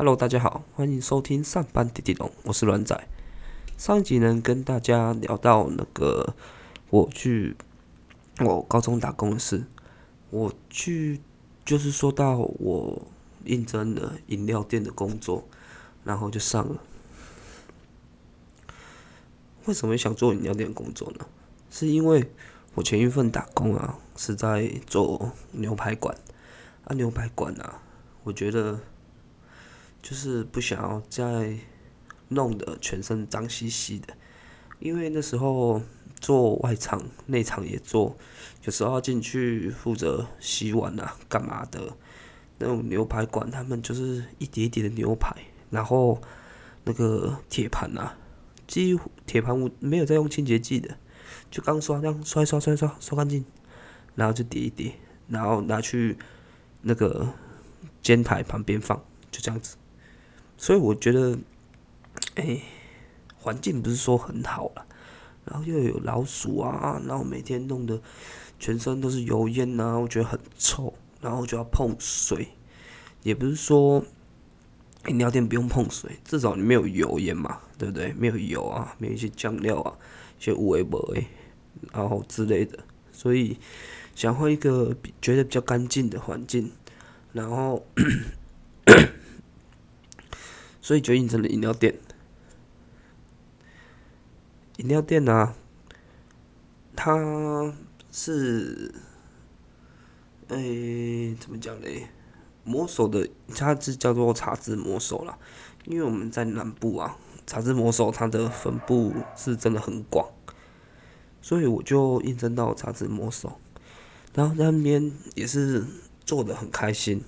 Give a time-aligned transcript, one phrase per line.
[0.00, 3.06] Hello，大家好，欢迎收听上班滴滴龙，我是软仔。
[3.76, 6.34] 上一集呢，跟大家聊到那个
[6.88, 7.54] 我去
[8.38, 9.66] 我高中打工的事，
[10.30, 11.20] 我去
[11.66, 13.02] 就是说到我
[13.44, 15.44] 应征了饮料店的工作，
[16.02, 16.80] 然后就上了。
[19.66, 21.26] 为什么想做饮料店工作呢？
[21.70, 22.32] 是因为
[22.74, 26.16] 我前一份打工啊是在做牛排馆，
[26.84, 27.82] 啊牛排馆啊，
[28.24, 28.80] 我觉得
[30.02, 31.56] 就是不想要再
[32.28, 34.14] 弄得全身脏兮兮的，
[34.78, 35.80] 因为那时候
[36.20, 38.16] 做外场、内场也做，
[38.64, 41.96] 有时候要进去负责洗碗啊、干嘛的。
[42.62, 45.34] 那种牛排馆，他们就是一碟一碟的牛排，
[45.70, 46.20] 然后
[46.84, 48.18] 那个铁盘啊，
[48.66, 50.98] 几乎铁盘我没有在用清洁剂的。
[51.50, 53.46] 就刚刷这样刷一刷刷一刷刷干净，
[54.14, 54.92] 然后就叠一叠，
[55.28, 56.18] 然后拿去
[56.82, 57.32] 那个
[58.02, 59.78] 煎台旁边放，就这样子。
[60.60, 61.38] 所以我觉得，
[62.34, 62.60] 哎，
[63.34, 64.84] 环境不是说很好了，
[65.46, 67.98] 然后又有老鼠啊，然后每天弄得
[68.58, 72.48] 全身都是油烟啊，我觉得很臭，然后就要碰水，
[73.22, 74.04] 也不是说
[75.06, 78.12] 饮料店不用碰水，至少你没有油烟嘛，对不对？
[78.12, 79.96] 没有油啊，没有一些酱料啊，
[80.38, 81.26] 一些污味味。
[81.90, 82.78] 然后之类的，
[83.12, 83.56] 所以
[84.14, 86.70] 想换一个比觉得比较干净的环境，
[87.32, 87.86] 然后
[90.80, 91.98] 所以就印成了饮料店。
[94.76, 95.54] 饮料店呢，
[96.96, 97.74] 它
[98.10, 98.94] 是，
[100.48, 102.08] 诶，怎么讲嘞？
[102.64, 105.38] 魔手的，它是叫做茶之魔手啦，
[105.84, 110.28] 因为我们在南部啊，茶之魔手它的分布是真的很广。
[111.42, 113.58] 所以我就印证到茶之魔手，
[114.34, 115.84] 然后在那边也是
[116.24, 117.24] 做的很开心，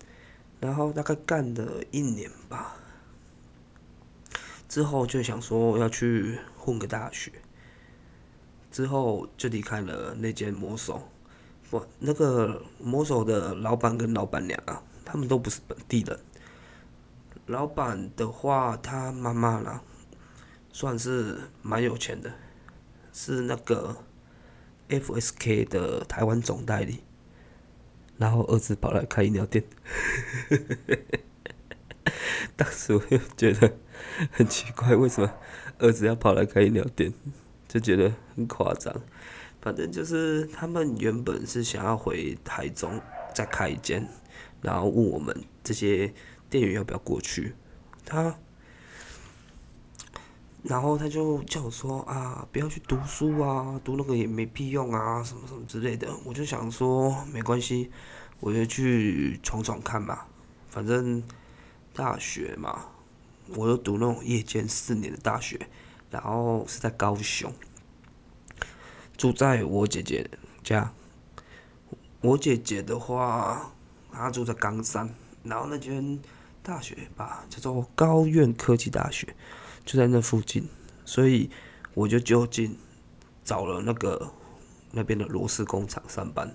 [0.61, 2.77] 然后大概干了一年吧，
[4.73, 7.31] 之后就想说要去混个大学，
[8.70, 11.10] 之后就离开了那间魔手，
[11.69, 16.19] 不，那个魔手的老板跟老板娘啊，他们都不是本地人，
[17.44, 19.83] 老板的话他妈妈啦，
[20.72, 22.33] 算是蛮有钱的。
[23.12, 23.94] 是那个
[24.89, 27.03] FSK 的台湾总代理，
[28.16, 29.62] 然后儿子跑来开饮料店，
[32.56, 33.76] 当时我就觉得
[34.30, 35.32] 很奇怪，为什么
[35.78, 37.12] 儿子要跑来开饮料店，
[37.69, 38.94] 就觉得很夸张。
[39.60, 43.00] 反正就是他们原本是想要回台中
[43.34, 44.08] 再开一间，
[44.60, 46.12] 然后问我们这些
[46.50, 47.54] 店员要不要过去，
[48.04, 48.36] 他。
[50.64, 56.09] 然后他就叫我说啊，不要去读书啊，读那个也没屁用啊，什么什么之类的。
[56.24, 57.91] 我就想说没关系，
[58.38, 60.28] 我就去闯闯看吧。
[60.69, 61.20] 反正
[61.94, 62.86] 大学嘛，
[63.56, 65.69] 我就读那种夜间四年的大学，
[66.10, 67.53] 然后是在高雄，
[69.16, 70.30] 住在我姐姐
[70.62, 70.92] 家。
[72.20, 73.72] 我姐姐的话，
[74.12, 76.20] 她住在冈山，然后那间
[76.62, 79.34] 大学吧叫做高院科技大学。
[79.84, 80.69] 就在那附近，
[81.04, 81.50] 所以
[81.94, 82.78] 我就就近
[83.42, 84.32] 找了那个
[84.92, 86.54] 那边的螺丝工厂上班。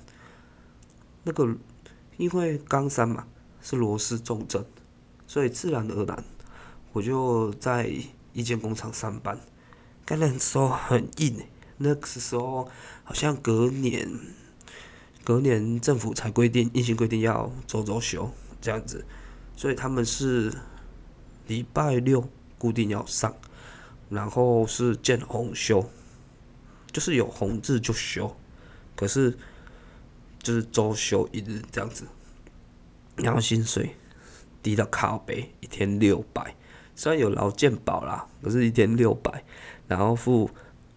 [1.24, 1.54] 那个
[2.16, 3.28] 因为冈山嘛
[3.62, 4.66] 是螺丝重镇，
[5.28, 6.24] 所以自然而然
[6.94, 7.92] 我就在
[8.34, 9.40] 一间工厂上班。
[10.04, 11.46] 刚那时候很硬，
[11.78, 12.68] 那个时候
[13.04, 14.10] 好像隔年
[15.24, 19.06] 隔年政府才规定硬性规定要周周休这样子，
[19.56, 20.52] 所以他们是
[21.46, 22.28] 礼拜六。
[22.60, 23.38] 固定要上，
[24.10, 25.88] 然后是见红休，
[26.92, 28.36] 就是有红字就休，
[28.96, 29.38] 可是
[30.42, 32.06] 就是周休一日这样子，
[33.18, 33.96] 然后薪水
[34.68, 36.54] 低到靠背，一天六百，
[36.94, 39.42] 虽然有劳健保啦，可是一天六百，
[39.88, 40.50] 然后付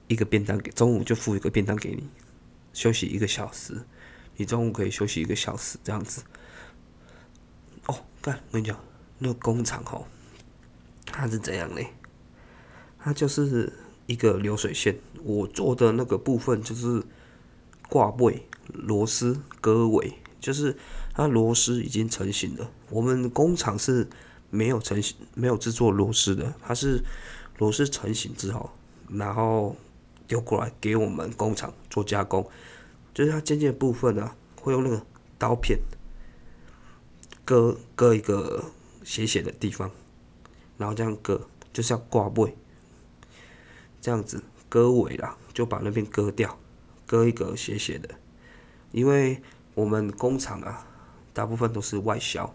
[0.08, 2.02] 一个便当给中午就付一个便当给你，
[2.72, 3.80] 休息一个小时，
[4.34, 6.20] 你中午可以休息一个小时这样子。
[7.86, 8.76] 哦，干，我跟你讲，
[9.18, 10.04] 那个工厂吼。
[11.06, 11.86] 它是怎样嘞？
[12.98, 13.72] 它就是
[14.06, 17.00] 一个流水线，我做的那个部分就是
[17.88, 20.76] 挂位螺丝割尾，就是
[21.12, 22.70] 它螺丝已经成型了。
[22.88, 24.08] 我们工厂是
[24.50, 27.02] 没有成型、没有制作螺丝的，它是
[27.58, 28.70] 螺丝成型之后，
[29.08, 29.76] 然后
[30.26, 32.48] 丢过来给我们工厂做加工。
[33.12, 35.04] 就是它尖尖的部分呢，会用那个
[35.38, 35.78] 刀片
[37.44, 38.64] 割割一个
[39.04, 39.90] 斜斜的地方。
[40.78, 42.56] 然后这样割，就是要挂尾，
[44.00, 46.58] 这样子割尾啦，就把那边割掉，
[47.06, 48.08] 割一个斜斜的。
[48.92, 49.42] 因为
[49.74, 50.86] 我们工厂啊，
[51.40, 52.54] 大部分都是外销，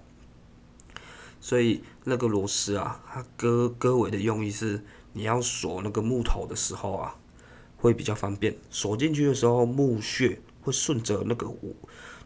[1.41, 7.15] 所以那个螺丝啊，它割割尾的用意是，你要锁那个木头的时候啊，
[7.77, 8.55] 会比较方便。
[8.69, 11.51] 锁进去的时候，木屑会顺着那个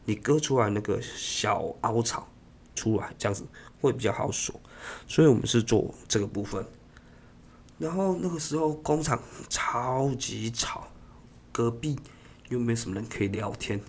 [0.04, 2.28] 你割出来那个小凹槽
[2.76, 3.48] 出来，这样子
[3.80, 4.60] 会比较好锁。
[5.08, 6.66] 所以我们是做这个部分。
[7.78, 9.18] 然后那个时候工厂
[9.48, 10.90] 超级吵，
[11.54, 11.98] 隔壁
[12.50, 13.80] 又没什么人可以聊天，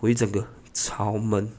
[0.00, 1.52] 我一整个超闷。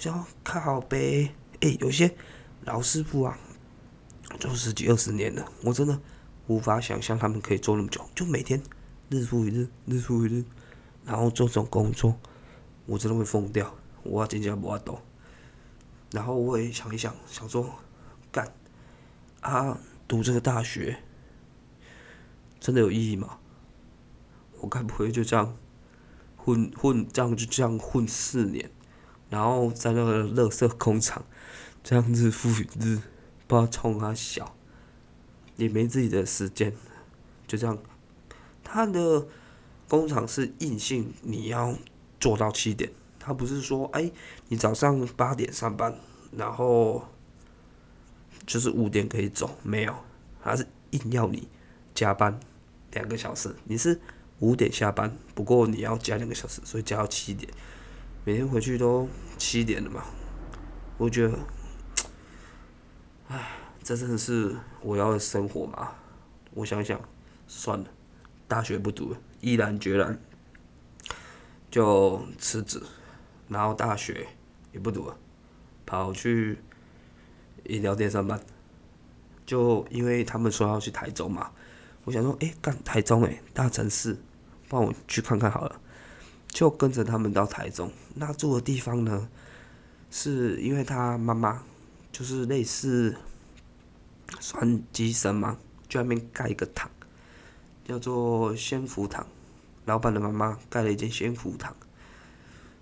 [0.00, 1.30] 想靠呗。
[1.60, 2.16] 哎，有些
[2.64, 3.38] 老师傅啊，
[4.38, 6.00] 做十几二十年了，我真的
[6.46, 8.62] 无法想象他们可以做那么久，就每天
[9.10, 10.44] 日复一日，日复一日，
[11.04, 12.18] 然后做这种工作，
[12.86, 14.98] 我真的会疯掉，我要真正无法度。
[16.12, 17.70] 然后我也想一想，想说，
[18.32, 18.50] 干
[19.42, 21.02] 啊，读这个大学
[22.58, 23.36] 真的有意义吗？
[24.62, 25.54] 我该不会就这样
[26.38, 28.70] 混混，这样就这样混四年，
[29.30, 31.24] 然后在那个垃圾工厂？
[31.82, 33.00] 这样日复一日，
[33.46, 34.54] 不知道冲他小，
[35.56, 36.74] 也没自己的时间，
[37.46, 37.78] 就这样。
[38.62, 39.26] 他的
[39.88, 41.74] 工厂是硬性，你要
[42.20, 42.92] 做到七点。
[43.18, 44.12] 他不是说，哎，
[44.48, 45.98] 你早上八点上班，
[46.32, 47.08] 然后
[48.46, 49.94] 就是五点可以走，没有，
[50.42, 51.48] 他是硬要你
[51.94, 52.38] 加班
[52.92, 53.56] 两个小时。
[53.64, 53.98] 你是
[54.40, 57.50] 五点下班，不过你要加两个小时，所以加到七点。
[58.22, 59.08] 每天回去都
[59.38, 60.04] 七点了嘛，
[60.98, 61.38] 我觉得。
[63.28, 63.52] 唉，
[63.82, 65.92] 这真的是我要的生活嘛？
[66.52, 67.00] 我想想，
[67.46, 67.86] 算了，
[68.46, 70.20] 大学不读了，毅然决然
[71.70, 72.82] 就辞职，
[73.48, 74.28] 然后大学
[74.72, 75.16] 也不读了，
[75.86, 76.58] 跑去
[77.64, 78.38] 饮料店上班。
[79.46, 81.52] 就因为他们说要去台中嘛，
[82.04, 84.18] 我想说，哎，干台中哎，大城市，
[84.68, 85.80] 帮我去看看好了。
[86.60, 89.30] 就跟着他们到台中，那住的地方呢，
[90.10, 91.62] 是因为他妈妈。
[92.12, 93.16] 就是类似
[94.40, 95.56] 算机神嘛，
[95.88, 96.90] 就那边盖一个堂，
[97.84, 99.26] 叫做仙福堂。
[99.86, 101.74] 老板的妈妈盖了一间仙福堂，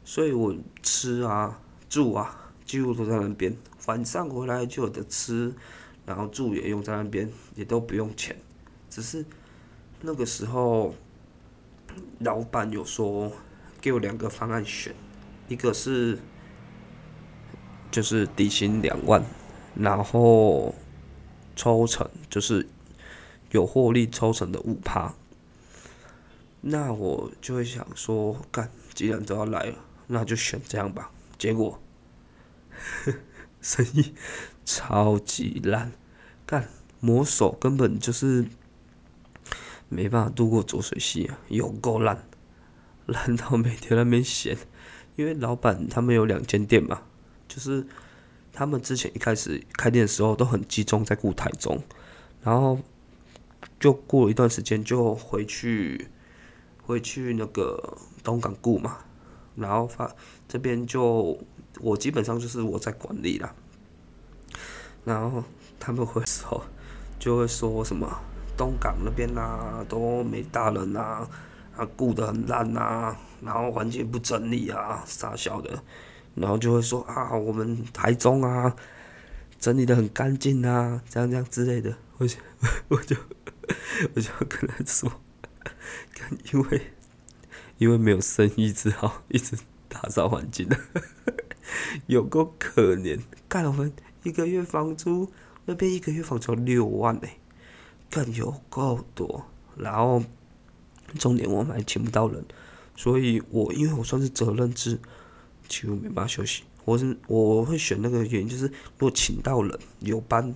[0.04, 3.56] 所以我吃啊住啊几乎都在那边。
[3.86, 5.54] 晚上回来就有的吃，
[6.04, 8.34] 然后住也用在那边，也都不用钱。
[8.90, 9.24] 只是
[10.00, 10.94] 那个时候，
[12.18, 13.30] 老板有说
[13.80, 14.94] 给我两个方案选，
[15.48, 16.18] 一个是。
[17.90, 19.24] 就是底薪两万，
[19.74, 20.74] 然后
[21.56, 22.68] 抽成就是
[23.50, 25.14] 有获利抽成的五趴。
[26.60, 31.10] 那我就会想说，干，既然都要来了，那就选这样吧。
[31.38, 31.80] 结果，
[33.62, 34.12] 生意
[34.66, 35.92] 超级烂，
[36.44, 36.68] 干，
[37.00, 38.44] 魔手根本就是
[39.88, 42.27] 没办法度过浊水溪啊，有够烂，
[43.08, 44.56] 烂到每天那边闲，
[45.16, 47.02] 因为老板他们有两间店嘛。
[47.48, 47.86] 就是
[48.52, 51.82] 他们之前一开始开店的时候都很集中在顾台中，
[52.42, 52.78] 然后
[53.80, 56.08] 就过了一段时间就回去
[56.82, 58.98] 回去那个东港顾嘛，
[59.56, 60.14] 然后发
[60.46, 61.38] 这边就
[61.80, 63.54] 我基本上就是我在管理啦，
[65.06, 65.42] 然后
[65.80, 66.62] 他们回时候
[67.18, 68.20] 就会说什么
[68.58, 71.26] 东港那边呐都没大人呐，
[71.78, 75.82] 啊顾得很烂呐，然后环境不整理啊，傻笑的。
[76.34, 78.76] 然后就会说啊，我们台中啊，
[79.58, 81.96] 整理的很干净啊，这样这样之类的。
[82.18, 82.36] 我就
[82.88, 83.16] 我就
[84.14, 85.10] 我就跟他说，
[86.52, 86.82] 因为
[87.78, 89.56] 因为没有生意，只好一直
[89.88, 90.78] 打扫环境的，
[92.06, 93.20] 有够可怜。
[93.48, 93.92] 干我们
[94.22, 95.30] 一个月房租，
[95.64, 97.28] 那边一个月房租六万呢，
[98.10, 99.46] 干有够多。
[99.76, 100.22] 然后
[101.16, 102.44] 重点我们还请不到人，
[102.96, 104.98] 所以我因为我算是责任制。
[105.68, 106.62] 几乎没办法休息。
[106.86, 110.54] 我是我会选那个原因，就是如果请到人有班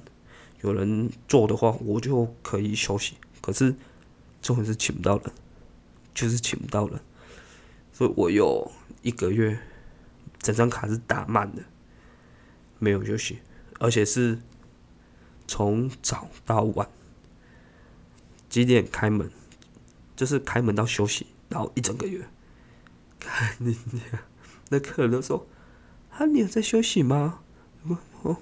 [0.62, 3.16] 有人做的话，我就可以休息。
[3.42, 3.76] 可是
[4.40, 5.30] 重点是请不到人，
[6.14, 6.98] 就是请不到人，
[7.92, 9.58] 所以我有一个月
[10.40, 11.62] 整张卡是打满的，
[12.78, 13.40] 没有休息，
[13.78, 14.38] 而且是
[15.46, 16.88] 从早到晚
[18.48, 19.30] 几点开门，
[20.22, 22.24] 就是开门到休息，然后一整个月，
[23.18, 24.04] 看你娘！
[24.68, 25.48] 那客人都说
[26.16, 27.40] ：“啊，你有在休息吗？”
[28.22, 28.36] 我，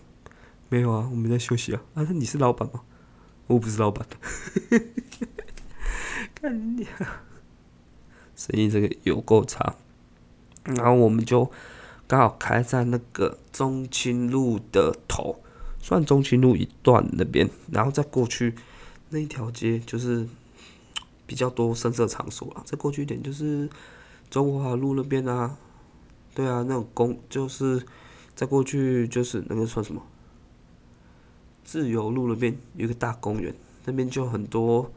[0.68, 1.80] 没有啊，我没在休息啊。
[1.94, 2.82] 啊，那你是老板吗？
[3.46, 4.06] 我不是老板。
[6.36, 6.86] 看你，
[8.36, 9.76] 生意这个有够差。
[10.64, 11.50] 然后我们就
[12.06, 15.42] 刚好开在那个中清路的头，
[15.80, 18.54] 算中清路一段那边，然后再过去
[19.08, 20.28] 那一条街就是
[21.30, 22.62] 比较多深色场所了。
[22.66, 23.70] 再过去一点就是
[24.28, 25.56] 中华路那边啊。
[26.34, 27.80] 对啊，那种公就是
[28.34, 30.00] 再过去就是那个算什么
[31.64, 34.90] 自由路那边有一个大公园，那边就很多，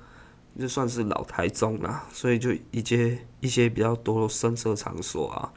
[0.58, 5.54] 就算是老台中啦，所以就一些一些比较多声色场所啊，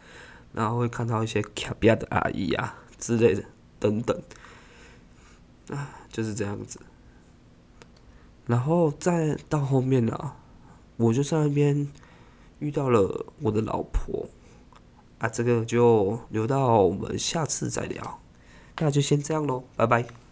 [0.52, 3.44] 然后会看到一些卡比亚的阿姨啊之类的
[3.78, 4.18] 等等，
[5.68, 6.80] 啊，就是这样子。
[8.46, 10.36] 然后再到后面啊，
[10.96, 11.88] 我就在那边
[12.58, 14.26] 遇到了我的老婆，
[15.18, 18.20] 啊，这个就留到我们下次再聊，
[18.78, 20.25] 那就先这样喽，拜拜。